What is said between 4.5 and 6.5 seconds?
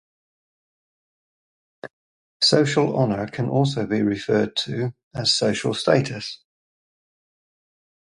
to as social status.